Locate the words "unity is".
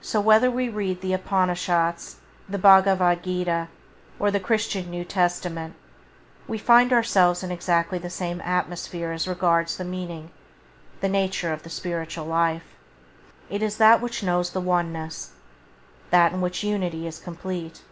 16.64-17.20